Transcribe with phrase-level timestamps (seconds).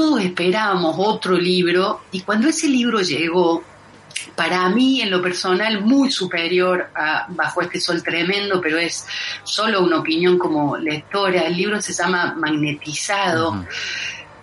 [0.00, 3.62] Todos esperábamos otro libro y cuando ese libro llegó,
[4.34, 9.06] para mí en lo personal muy superior a Bajo este sol tremendo, pero es
[9.44, 13.50] solo una opinión como lectora, el libro se llama Magnetizado.
[13.50, 13.66] Uh -huh.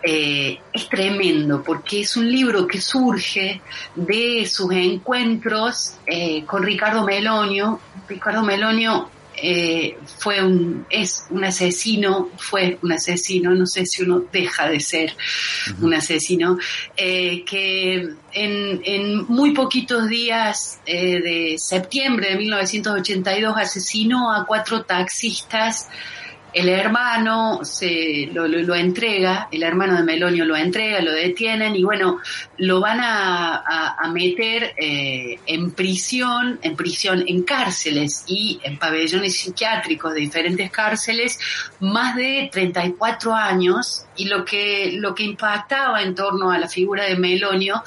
[0.04, 3.59] eh, es tremendo porque es un libro que surge
[3.95, 7.80] de sus encuentros eh, con Ricardo Melonio.
[8.08, 9.09] Ricardo Melonio
[9.40, 14.80] eh, fue un, es un asesino, fue un asesino, no sé si uno deja de
[14.80, 15.84] ser uh -huh.
[15.86, 16.58] un asesino,
[16.95, 17.94] eh, que
[18.34, 25.88] en, en, muy poquitos días eh, de septiembre de 1982 asesinó a cuatro taxistas
[26.53, 31.76] el hermano se lo, lo, lo, entrega, el hermano de Melonio lo entrega, lo detienen
[31.76, 32.20] y bueno,
[32.58, 39.38] lo van a, a, meter eh, en prisión, en prisión, en cárceles y en pabellones
[39.38, 41.39] psiquiátricos de diferentes cárceles,
[41.80, 47.06] más de 34 años y lo que, lo que impactaba en torno a la figura
[47.06, 47.84] de Melonio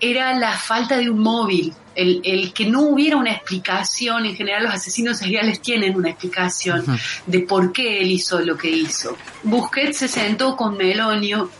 [0.00, 4.64] era la falta de un móvil, el, el, que no hubiera una explicación, en general
[4.64, 7.00] los asesinos seriales tienen una explicación uh -huh.
[7.26, 9.16] de por qué él hizo lo que hizo.
[9.44, 11.50] Busquets se sentó con Melonio,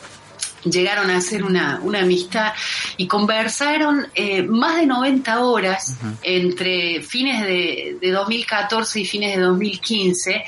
[0.65, 2.53] llegaron a hacer una, una amistad
[2.97, 6.17] y conversaron eh, más de 90 horas uh -huh.
[6.23, 10.45] entre fines de, de 2014 y fines de 2015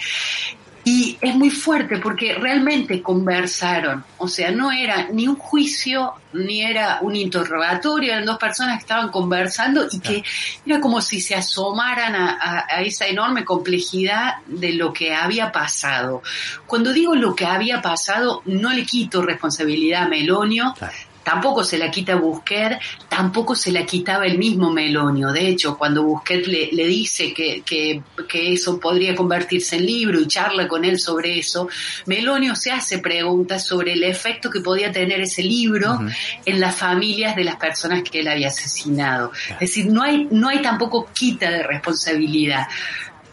[0.89, 6.62] y es muy fuerte porque realmente conversaron, o sea, no era ni un juicio ni
[6.62, 10.23] era un interrogatorio, eran dos personas que estaban conversando y que
[10.64, 15.51] era como si se asomaran a, a, a, esa enorme complejidad de lo que había
[15.51, 16.23] pasado.
[16.69, 21.77] Cuando digo lo que había pasado, no le quito responsabilidad a Melonio, claro tampoco se
[21.77, 22.79] la quita Busquet,
[23.09, 25.33] tampoco se la quitaba el mismo Melonio.
[25.33, 30.20] De hecho, cuando Busquet le, le dice que, que, que, eso podría convertirse en libro
[30.20, 31.69] y charla con él sobre eso,
[32.07, 36.17] Melonio se hace preguntas sobre el efecto que podía tener ese libro uh -huh.
[36.45, 39.33] en las familias de las personas que él había asesinado.
[39.55, 42.69] Es decir, no hay, no hay tampoco quita de responsabilidad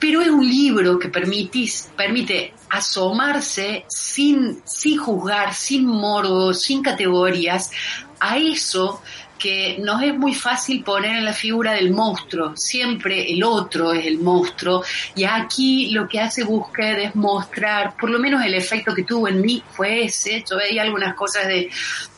[0.03, 7.72] pero es un libro que permite asomarse sin, sin juzgar, sin morbo, sin categorías,
[8.19, 9.02] a eso
[9.40, 12.52] que nos es muy fácil poner en la figura del monstruo.
[12.58, 14.84] Siempre el otro es el monstruo.
[15.16, 19.30] Y aquí lo que hace Busquet es mostrar, por lo menos el efecto que tuvo
[19.30, 20.44] en mí fue ese.
[20.50, 21.69] Yo veía algunas cosas de,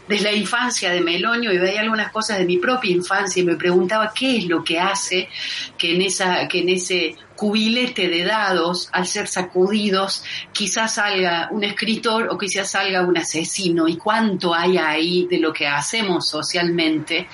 [0.07, 3.55] de la infancia de Melonio y veía algunas cosas de mi propia infancia y me
[3.55, 5.29] preguntaba qué es lo que hace
[5.77, 10.23] que en esa, que en ese cubilete de dados, al ser sacudidos,
[10.53, 15.51] quizás salga un escritor o quizás salga un asesino y cuánto hay ahí de lo
[15.51, 17.27] que hacemos socialmente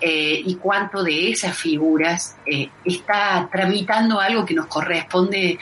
[0.00, 5.58] eh, y cuánto de esas figuras eh, está tramitando algo que nos corresponde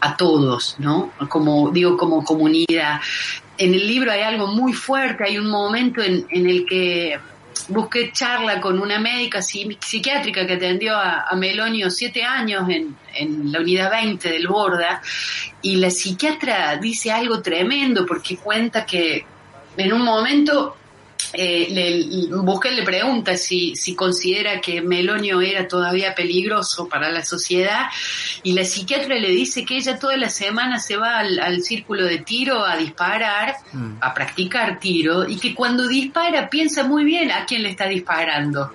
[0.00, 1.12] a todos, ¿no?
[1.28, 3.00] Como digo, como comunidad.
[3.60, 7.18] En el libro hay algo muy fuerte, hay un momento en, en el que
[7.68, 13.52] busqué charla con una médica psiquiátrica que atendió a, a Melonio siete años en, en,
[13.52, 15.02] la unidad 20 del Borda
[15.60, 19.26] y la psiquiatra dice algo tremendo porque cuenta que
[19.76, 20.78] en un momento
[21.32, 27.86] eh, le, le pregunta si, si considera que Melonio era todavía peligroso para la sociedad
[28.42, 32.04] y la psiquiatra le dice que ella toda la semana se va al, al círculo
[32.04, 33.96] de tiro a disparar, mm.
[34.00, 38.72] a practicar tiro y que cuando dispara piensa muy bien a quién le está disparando.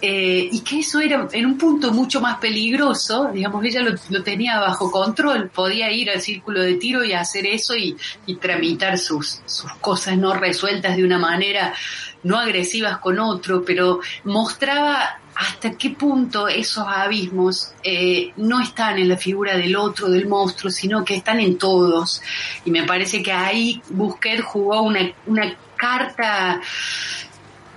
[0.00, 4.60] Eh, y que eso era en un punto mucho más peligroso, digamos, ella lo, tenía
[4.60, 9.40] bajo control, podía ir al círculo de tiro y hacer eso y, y tramitar sus,
[9.44, 11.74] sus cosas no resueltas de una manera
[12.22, 19.08] no agresivas con otro, pero mostraba hasta qué punto esos abismos eh, no están en
[19.08, 22.20] la figura del otro, del monstruo, sino que están en todos.
[22.64, 26.60] Y me parece que ahí Busquet jugó una, una carta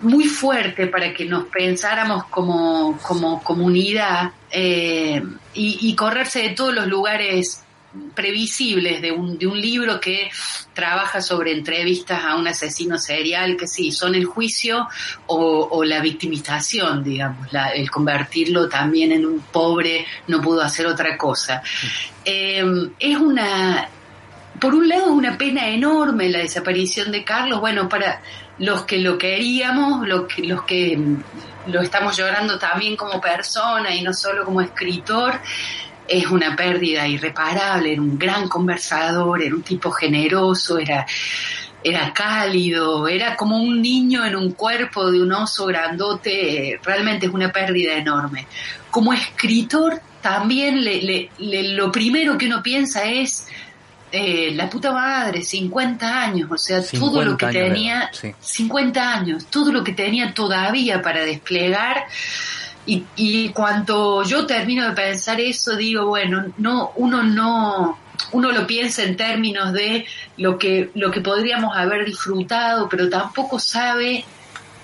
[0.01, 5.21] muy fuerte para que nos pensáramos como, como comunidad eh,
[5.53, 7.63] y, correrse de todos los lugares
[8.15, 10.31] previsibles de un, de un libro que
[10.73, 14.87] trabaja sobre entrevistas a un asesino serial, que sí, son el juicio
[15.27, 20.87] o, o la victimización, digamos, la, el convertirlo también en un pobre, no pudo hacer
[20.87, 21.61] otra cosa.
[22.23, 22.63] Eh,
[22.99, 23.89] es una
[24.61, 27.59] por un lado, una pena enorme la desaparición de Carlos.
[27.59, 28.21] Bueno, para
[28.61, 30.97] los que lo queríamos, los que, los que
[31.65, 35.39] lo estamos llorando también como persona y no solo como escritor,
[36.07, 37.93] es una pérdida irreparable.
[37.93, 41.07] Era un gran conversador, era un tipo generoso, era,
[41.83, 46.79] era cálido, era como un niño en un cuerpo de un oso grandote.
[46.83, 48.45] Realmente es una pérdida enorme.
[48.91, 53.47] Como escritor, también le, lo primero que uno piensa es
[54.11, 58.09] eh, la puta madre, 50 años, o sea, todo lo que tenía,
[58.39, 62.05] 50 años, todo lo que tenía todavía para desplegar.
[62.85, 67.99] Y, y cuando yo termino de pensar eso, digo, bueno, no, uno no,
[68.31, 70.05] uno lo piensa en términos de
[70.37, 74.25] lo que, lo que podríamos haber disfrutado, pero tampoco sabe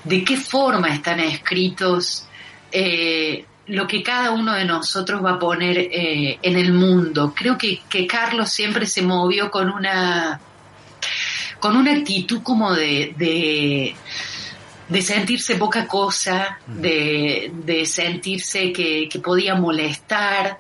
[0.04, 2.28] de qué forma están escritos
[2.72, 7.34] eh, lo que cada uno de nosotros va a poner eh, en el mundo.
[7.36, 10.40] Creo que, Carlos siempre se movió con una
[11.60, 13.96] con una actitud como de,
[14.88, 20.60] de, sentirse poca cosa, de, de sentirse que, podía molestar.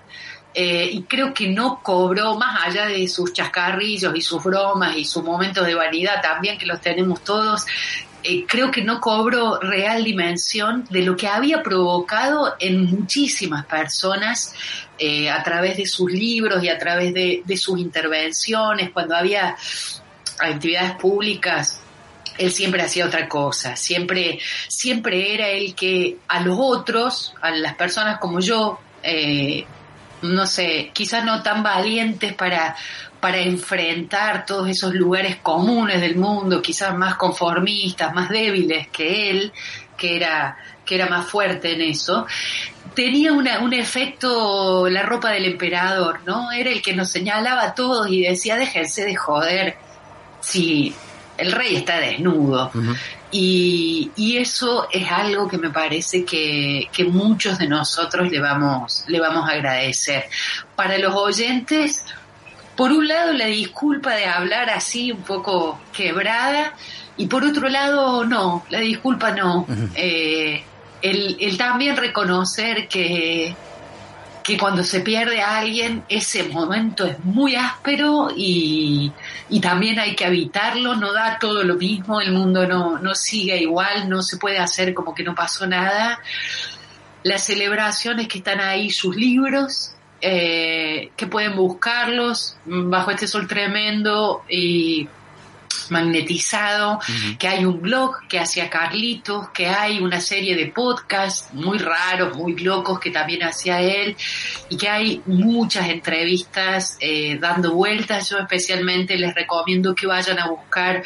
[0.60, 5.06] Eh, y creo que no cobró, más allá de sus chascarrillos y sus bromas y
[5.06, 7.64] sus momentos de vanidad también, que los tenemos todos,
[8.24, 14.56] eh, creo que no cobro real dimensión de lo que había provocado en muchísimas personas
[14.98, 19.56] eh, a través de sus libros y a través de, sus intervenciones, cuando había
[20.40, 21.82] actividades públicas
[22.40, 27.76] él siempre hacía otra cosa, siempre, siempre era el que a los otros, a las
[27.76, 28.80] personas como yo,
[30.22, 32.76] no sé, quizás no tan valientes para,
[33.20, 39.54] para enfrentar todos esos lugares comunes del mundo, quizás más conformistas, más débiles que él,
[39.96, 42.26] que era, que era más fuerte en eso,
[42.94, 46.52] tenía un efecto la ropa del emperador, ¿no?
[46.52, 49.78] Era el que nos señalaba a todos y decía, déjense de joder,
[50.40, 50.94] si
[51.38, 52.72] el rey está desnudo.
[53.32, 59.04] Y, y, eso es algo que me parece que, que muchos de nosotros le vamos,
[59.08, 60.26] le vamos a agradecer.
[60.76, 62.06] Para los oyentes,
[62.78, 66.74] por un lado la disculpa de hablar así un poco quebrada
[67.18, 69.66] y por otro lado no, la disculpa no.
[69.96, 70.64] Eh,
[71.02, 73.56] el, también reconocer que,
[74.48, 79.12] que cuando se pierde a alguien ese momento es muy áspero y,
[79.50, 83.58] y, también hay que evitarlo, no da todo lo mismo, el mundo no, no sigue
[83.58, 86.22] igual, no se puede hacer como que no pasó nada.
[87.24, 89.92] Las celebraciones que están ahí, sus libros,
[90.22, 95.10] eh, que pueden buscarlos bajo este sol tremendo y
[95.90, 97.00] magnetizado,
[97.40, 102.36] que hay un blog que hacía Carlitos, que hay una serie de podcasts muy raros,
[102.36, 104.16] muy locos que también hacía él,
[104.70, 108.30] y que hay muchas entrevistas eh, dando vueltas.
[108.30, 111.04] Yo especialmente les recomiendo que vayan a buscar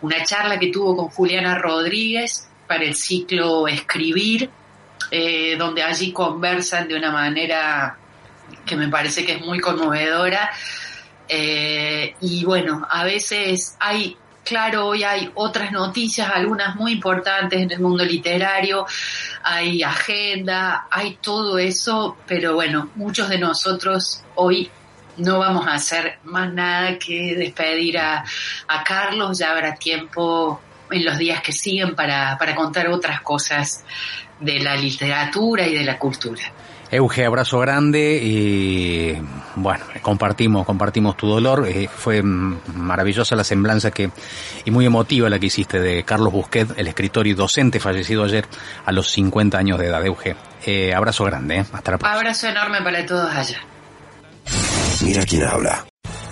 [0.00, 4.50] una charla que tuvo con Juliana Rodríguez para el ciclo Escribir,
[5.10, 7.98] eh, donde allí conversan de una manera
[8.64, 10.50] que me parece que es muy conmovedora.
[11.34, 17.70] Eh, y bueno, a veces hay, claro, hoy hay otras noticias, algunas muy importantes en
[17.70, 18.84] el mundo literario,
[19.42, 24.70] hay agenda, hay todo eso, pero bueno, muchos de nosotros hoy
[25.16, 28.22] no vamos a hacer más nada que despedir a,
[28.68, 33.86] a Carlos, ya habrá tiempo en los días que siguen para, para contar otras cosas
[34.38, 36.42] de la literatura y de la cultura.
[36.92, 39.18] Euge, abrazo grande y
[39.54, 41.66] bueno, compartimos, compartimos tu dolor.
[41.66, 44.10] Eh, fue maravillosa la semblanza que
[44.66, 48.44] y muy emotiva la que hiciste de Carlos Busquet, el escritor y docente fallecido ayer
[48.84, 50.04] a los 50 años de edad.
[50.04, 51.64] Euge, eh, abrazo grande, ¿eh?
[51.72, 52.12] hasta la próxima.
[52.12, 53.60] Abrazo enorme para todos allá.
[55.02, 55.86] Mira quién habla.